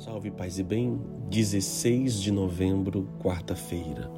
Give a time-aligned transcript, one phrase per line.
[0.00, 4.10] Salve Paz e Bem, 16 de novembro, quarta-feira.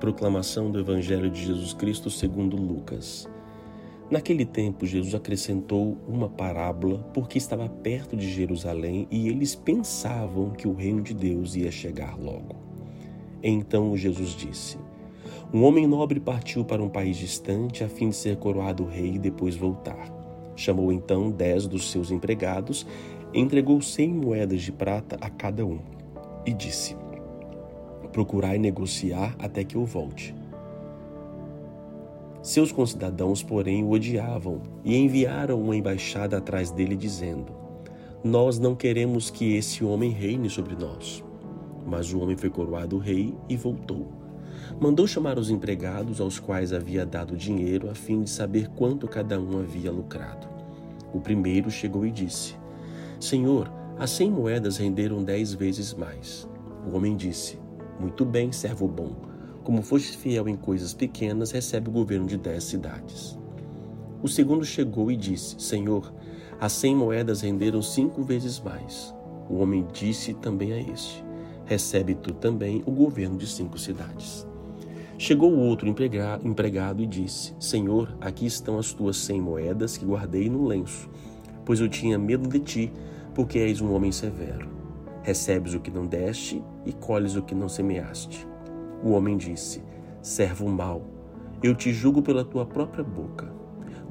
[0.00, 3.28] Proclamação do Evangelho de Jesus Cristo segundo Lucas.
[4.10, 10.66] Naquele tempo, Jesus acrescentou uma parábola porque estava perto de Jerusalém e eles pensavam que
[10.66, 12.56] o reino de Deus ia chegar logo.
[13.40, 14.76] Então Jesus disse:
[15.54, 19.18] Um homem nobre partiu para um país distante a fim de ser coroado rei e
[19.20, 20.12] depois voltar.
[20.56, 22.84] Chamou então dez dos seus empregados
[23.32, 25.78] entregou cem moedas de prata a cada um
[26.46, 26.96] e disse:
[28.12, 30.34] Procurai negociar até que eu volte.
[32.42, 37.52] Seus concidadãos, porém, o odiavam e enviaram uma embaixada atrás dele, dizendo:
[38.24, 41.22] Nós não queremos que esse homem reine sobre nós.
[41.86, 44.06] Mas o homem foi coroado rei e voltou.
[44.80, 49.40] Mandou chamar os empregados, aos quais havia dado dinheiro, a fim de saber quanto cada
[49.40, 50.46] um havia lucrado.
[51.12, 52.54] O primeiro chegou e disse:
[53.20, 53.68] Senhor,
[53.98, 56.48] as cem moedas renderam dez vezes mais.
[56.86, 57.58] O homem disse:
[57.98, 59.16] Muito bem, servo bom.
[59.64, 63.36] Como foste fiel em coisas pequenas, recebe o governo de dez cidades.
[64.22, 66.12] O segundo chegou e disse: Senhor,
[66.60, 69.12] as cem moedas renderam cinco vezes mais.
[69.50, 71.24] O homem disse também a este:
[71.66, 74.46] Recebe tu também o governo de cinco cidades.
[75.18, 80.48] Chegou o outro empregado e disse: Senhor, aqui estão as tuas cem moedas que guardei
[80.48, 81.10] no lenço,
[81.68, 82.92] pois eu tinha medo de ti
[83.34, 84.70] porque és um homem severo.
[85.22, 88.48] Recebes o que não deste e colhes o que não semeaste.
[89.04, 89.82] O homem disse:
[90.22, 91.02] Servo mau,
[91.62, 93.52] eu te julgo pela tua própria boca.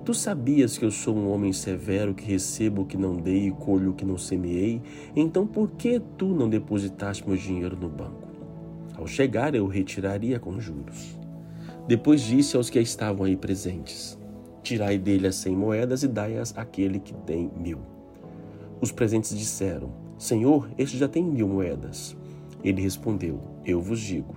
[0.06, 3.52] Tu sabias que eu sou um homem severo que recebo o que não dei e
[3.52, 4.80] colho o que não semeei?
[5.16, 8.28] Então por que tu não depositaste meu dinheiro no banco?
[8.96, 11.18] Ao chegar, eu retiraria com juros.
[11.88, 14.17] Depois disse aos que estavam aí presentes:
[14.68, 17.80] Tirai dele as cem moedas e dai-as àquele que tem mil.
[18.82, 22.18] Os presentes disseram: Senhor, este já tem mil moedas.
[22.62, 24.36] Ele respondeu: Eu vos digo: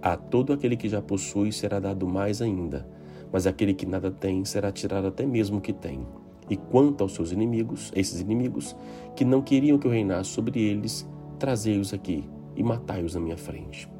[0.00, 2.88] a todo aquele que já possui será dado mais ainda,
[3.32, 6.06] mas aquele que nada tem será tirado até mesmo o que tem.
[6.48, 8.76] E quanto aos seus inimigos, esses inimigos,
[9.16, 11.04] que não queriam que eu reinasse sobre eles,
[11.40, 13.90] trazei-os aqui e matai-os na minha frente.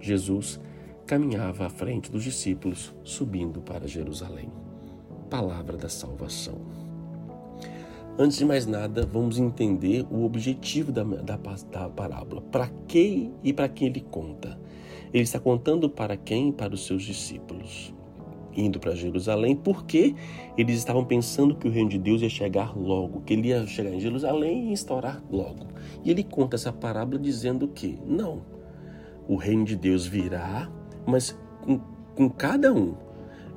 [0.00, 0.58] Jesus
[1.06, 4.50] caminhava à frente dos discípulos, subindo para Jerusalém.
[5.30, 6.54] Palavra da salvação.
[8.18, 12.40] Antes de mais nada, vamos entender o objetivo da, da, da parábola.
[12.40, 14.58] Para quem e para quem ele conta?
[15.12, 16.52] Ele está contando para quem?
[16.52, 17.92] Para os seus discípulos.
[18.56, 20.14] Indo para Jerusalém, porque
[20.56, 23.90] eles estavam pensando que o reino de Deus ia chegar logo, que ele ia chegar
[23.90, 25.66] em Jerusalém e instaurar logo.
[26.04, 28.42] E ele conta essa parábola dizendo que não,
[29.28, 30.70] o reino de Deus virá,
[31.04, 31.80] mas com,
[32.14, 33.05] com cada um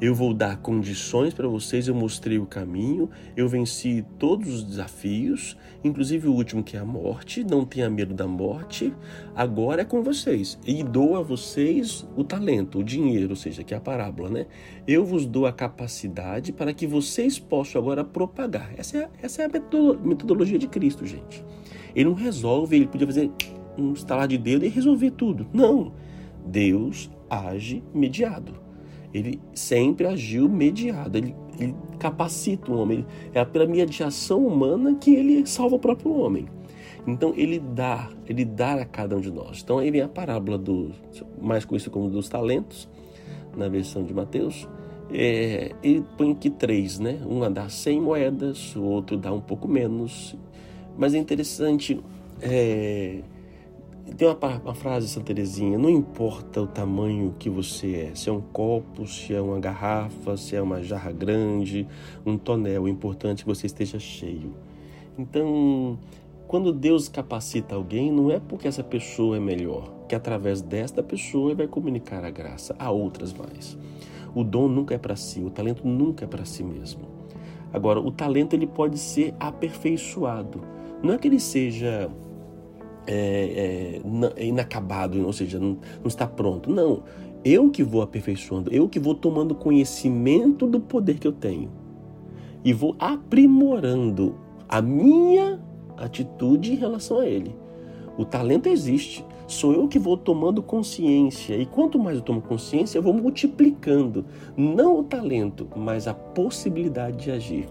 [0.02, 5.58] eu vou dar condições para vocês, eu mostrei o caminho, eu venci todos os desafios,
[5.84, 7.44] inclusive o último que é a morte.
[7.44, 8.94] Não tenha medo da morte.
[9.36, 10.58] Agora é com vocês.
[10.66, 14.46] E dou a vocês o talento, o dinheiro, ou seja, que é a parábola, né?
[14.88, 18.72] Eu vos dou a capacidade para que vocês possam agora propagar.
[18.78, 19.50] Essa é, essa é a
[20.02, 21.44] metodologia de Cristo, gente.
[21.94, 23.30] Ele não resolve, ele podia fazer
[23.78, 25.46] um estalar de dedo e resolver tudo.
[25.52, 25.92] Não.
[26.46, 28.69] Deus age mediado.
[29.14, 33.06] Ele sempre agiu mediado, ele, ele capacita o homem.
[33.34, 36.48] É pela mediação humana que ele salva o próprio homem.
[37.08, 39.62] Então ele dá, ele dá a cada um de nós.
[39.64, 40.92] Então aí vem a parábola do
[41.42, 42.88] mais conhecido como dos talentos,
[43.56, 44.68] na versão de Mateus.
[45.12, 47.20] É, ele põe aqui três, né?
[47.26, 50.36] Um dá 100 moedas, o outro dá um pouco menos.
[50.98, 52.00] Mas é interessante
[52.42, 53.22] é,
[54.16, 58.32] tem uma, uma frase Santa Teresinha, não importa o tamanho que você é, se é
[58.32, 61.88] um copo, se é uma garrafa, se é uma jarra grande,
[62.26, 64.54] um tonel, o importante é que você esteja cheio.
[65.18, 65.98] Então,
[66.48, 71.54] quando Deus capacita alguém, não é porque essa pessoa é melhor, que através desta pessoa
[71.54, 73.78] vai comunicar a graça a outras mais.
[74.34, 77.02] O dom nunca é para si, o talento nunca é para si mesmo.
[77.72, 80.62] Agora, o talento ele pode ser aperfeiçoado.
[81.04, 82.10] Não é que ele seja
[83.08, 84.02] é,
[84.36, 86.70] é, inacabado, ou seja, não, não está pronto.
[86.70, 87.04] Não,
[87.44, 91.70] eu que vou aperfeiçoando, eu que vou tomando conhecimento do poder que eu tenho
[92.64, 94.36] e vou aprimorando
[94.68, 95.60] a minha
[95.98, 97.56] atitude em relação a ele.
[98.18, 102.98] O talento existe, sou eu que vou tomando consciência e quanto mais eu tomo consciência,
[102.98, 104.26] eu vou multiplicando
[104.58, 107.68] não o talento, mas a possibilidade de agir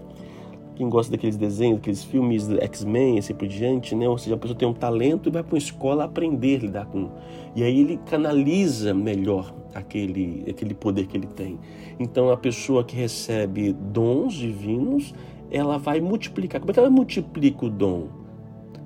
[0.79, 4.07] quem gosta daqueles desenhos, daqueles filmes X-Men, assim por diante, né?
[4.07, 6.85] Ou seja, a pessoa tem um talento e vai para uma escola aprender a lidar
[6.85, 7.09] com.
[7.53, 11.59] E aí ele canaliza melhor aquele, aquele poder que ele tem.
[11.99, 15.13] Então a pessoa que recebe dons divinos,
[15.51, 16.61] ela vai multiplicar.
[16.61, 18.07] Como é que ela multiplica o dom?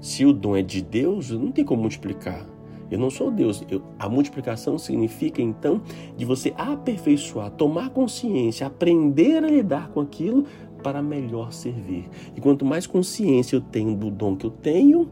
[0.02, 2.44] Se o dom é de Deus, não tem como multiplicar.
[2.90, 3.64] Eu não sou Deus.
[3.70, 5.82] Eu, a multiplicação significa, então,
[6.18, 10.46] de você aperfeiçoar, tomar consciência, aprender a lidar com aquilo
[10.84, 12.10] para melhor servir.
[12.36, 15.10] E quanto mais consciência eu tenho do dom que eu tenho,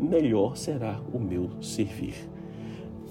[0.00, 2.14] melhor será o meu servir.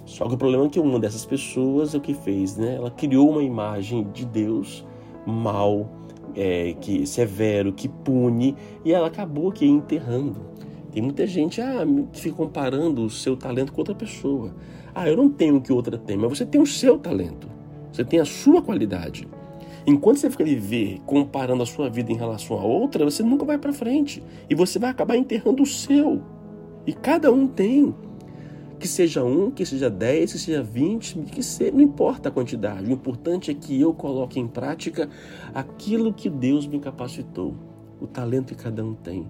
[0.06, 2.76] Só que o problema é que uma dessas pessoas, o que fez, né?
[2.76, 4.84] Ela criou uma imagem de Deus
[5.24, 5.88] mal,
[6.36, 10.50] é, que severo, que pune, e ela acabou que enterrando.
[10.92, 14.56] Tem muita gente ah, fica comparando o seu talento com outra pessoa.
[14.96, 17.48] Ah, eu não tenho o que outra tem, mas você tem o seu talento.
[17.92, 19.28] Você tem a sua qualidade.
[19.90, 23.58] Enquanto você fica viver comparando a sua vida em relação a outra, você nunca vai
[23.58, 26.22] para frente e você vai acabar enterrando o seu.
[26.86, 27.96] E cada um tem.
[28.78, 32.88] Que seja um, que seja dez, que seja vinte, que seja, não importa a quantidade.
[32.88, 35.10] O importante é que eu coloque em prática
[35.56, 37.56] aquilo que Deus me capacitou,
[38.00, 39.28] o talento que cada um tem.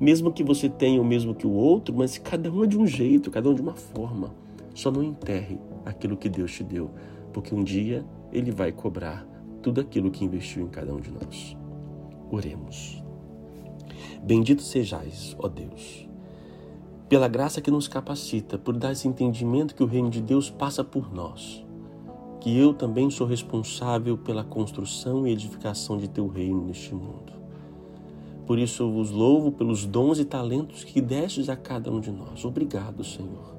[0.00, 2.84] Mesmo que você tenha o mesmo que o outro, mas cada um é de um
[2.84, 4.34] jeito, cada um de uma forma.
[4.74, 6.90] Só não enterre aquilo que Deus te deu,
[7.32, 9.29] porque um dia Ele vai cobrar
[9.62, 11.56] tudo aquilo que investiu em cada um de nós.
[12.30, 13.02] Oremos.
[14.22, 16.10] Bendito sejais, ó Deus
[17.10, 20.84] pela graça que nos capacita, por dar esse entendimento que o reino de Deus passa
[20.84, 21.66] por nós,
[22.40, 27.32] que eu também sou responsável pela construção e edificação de teu reino neste mundo.
[28.46, 32.12] Por isso eu vos louvo pelos dons e talentos que destes a cada um de
[32.12, 32.44] nós.
[32.44, 33.56] Obrigado, Senhor.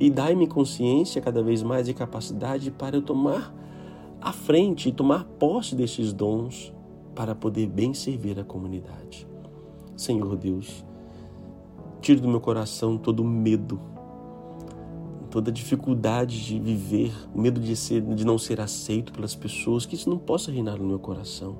[0.00, 3.54] E dai-me consciência cada vez mais e capacidade para eu tomar
[4.20, 6.72] a frente e tomar posse desses dons
[7.14, 9.26] para poder bem servir a comunidade.
[9.96, 10.84] Senhor Deus,
[12.00, 13.78] Tire do meu coração todo medo,
[15.30, 19.96] toda dificuldade de viver, o medo de, ser, de não ser aceito pelas pessoas, que
[19.96, 21.58] isso não possa reinar no meu coração,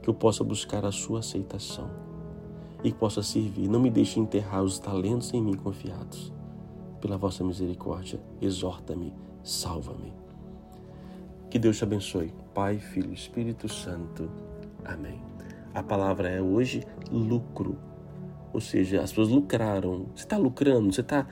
[0.00, 1.90] que eu possa buscar a sua aceitação
[2.82, 3.68] e que possa servir.
[3.68, 6.32] Não me deixe enterrar os talentos em mim confiados.
[6.98, 9.12] Pela vossa misericórdia, exorta-me,
[9.42, 10.21] salva-me.
[11.52, 12.32] Que Deus te abençoe.
[12.54, 14.30] Pai, Filho, Espírito Santo.
[14.82, 15.20] Amém.
[15.74, 17.76] A palavra é hoje lucro
[18.54, 20.06] ou seja, as pessoas lucraram.
[20.14, 20.90] Você está lucrando?
[20.90, 21.26] Você está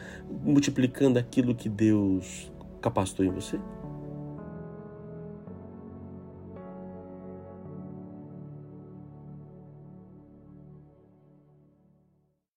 [0.45, 2.53] multiplicando aquilo que Deus
[2.83, 3.59] capacitou em você?